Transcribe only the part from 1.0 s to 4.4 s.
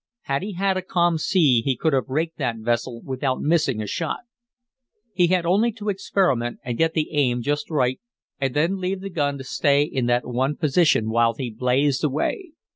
sea he could have raked that vessel without missing a shot.